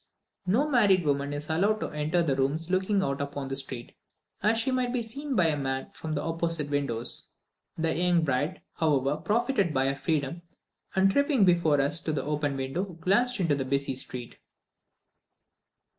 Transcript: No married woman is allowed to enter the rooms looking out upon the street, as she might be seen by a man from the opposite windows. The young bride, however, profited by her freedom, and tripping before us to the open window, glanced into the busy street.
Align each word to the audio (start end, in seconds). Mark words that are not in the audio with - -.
No 0.47 0.67
married 0.67 1.05
woman 1.05 1.31
is 1.31 1.47
allowed 1.47 1.79
to 1.81 1.89
enter 1.91 2.23
the 2.23 2.35
rooms 2.35 2.71
looking 2.71 3.03
out 3.03 3.21
upon 3.21 3.47
the 3.49 3.55
street, 3.55 3.95
as 4.41 4.57
she 4.57 4.71
might 4.71 4.91
be 4.91 5.03
seen 5.03 5.35
by 5.35 5.45
a 5.45 5.55
man 5.55 5.91
from 5.91 6.15
the 6.15 6.23
opposite 6.23 6.71
windows. 6.71 7.31
The 7.77 7.95
young 7.95 8.23
bride, 8.23 8.63
however, 8.73 9.17
profited 9.17 9.75
by 9.75 9.85
her 9.89 9.95
freedom, 9.95 10.41
and 10.95 11.11
tripping 11.11 11.45
before 11.45 11.79
us 11.79 11.99
to 11.99 12.13
the 12.13 12.23
open 12.23 12.57
window, 12.57 12.83
glanced 12.83 13.39
into 13.39 13.53
the 13.53 13.63
busy 13.63 13.93
street. 13.93 14.37